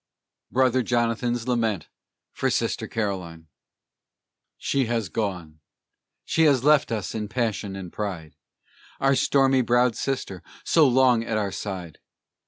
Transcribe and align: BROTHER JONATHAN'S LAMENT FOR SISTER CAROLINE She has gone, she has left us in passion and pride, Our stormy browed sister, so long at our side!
BROTHER 0.49 0.81
JONATHAN'S 0.81 1.47
LAMENT 1.47 1.87
FOR 2.33 2.49
SISTER 2.49 2.87
CAROLINE 2.87 3.45
She 4.57 4.87
has 4.87 5.09
gone, 5.09 5.59
she 6.25 6.45
has 6.45 6.63
left 6.63 6.91
us 6.91 7.13
in 7.13 7.27
passion 7.27 7.75
and 7.75 7.93
pride, 7.93 8.35
Our 8.99 9.13
stormy 9.13 9.61
browed 9.61 9.95
sister, 9.95 10.41
so 10.63 10.87
long 10.87 11.23
at 11.23 11.37
our 11.37 11.51
side! 11.51 11.99